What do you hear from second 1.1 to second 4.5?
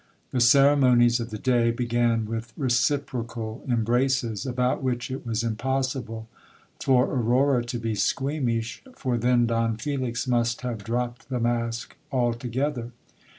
of the day began with reciprocal embraces,